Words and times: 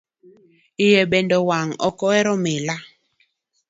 Iye 0.85 1.01
bende 1.11 1.37
wang' 1.47 1.75
ok 1.87 1.99
ohero 2.07 2.33
mila. 2.43 2.75